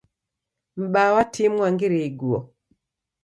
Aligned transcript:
M'baa 0.81 1.13
wa 1.15 1.23
timu 1.33 1.57
wangirie 1.61 2.05
iguo 2.09 2.39